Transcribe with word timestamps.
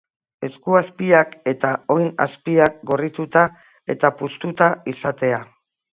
Esku-azpiak 0.45 1.35
eta 1.51 1.73
oin-azpiak 1.97 2.79
gorrituta 2.93 3.47
eta 3.95 4.15
puztuta 4.23 4.71
izatea. 4.95 5.45